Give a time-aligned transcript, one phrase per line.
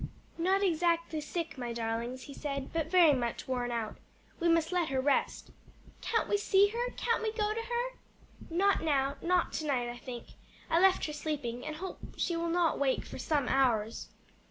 [0.39, 3.97] "Not exactly sick, my darlings," he said, "but very much worn out.
[4.39, 5.51] We must let her rest."
[6.01, 6.89] "Can't we see her?
[6.97, 7.99] can't we go to her?"
[8.49, 10.29] "Not now, not to night, I think.
[10.71, 14.07] I left her sleeping, and hope she will not wake for some hours."